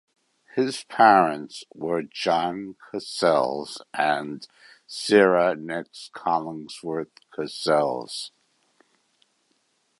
His 0.55 0.83
parents 0.85 1.63
were 1.75 2.01
John 2.01 2.75
Cassels 2.91 3.83
and 3.93 4.47
Sarah 4.87 5.55
Nix 5.55 6.09
(Collinsworth) 6.11 7.11
Cassels. 7.31 8.31